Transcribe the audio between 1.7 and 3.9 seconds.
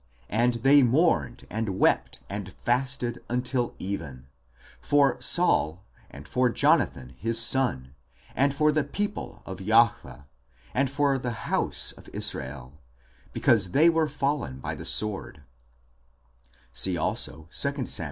wept and fasted until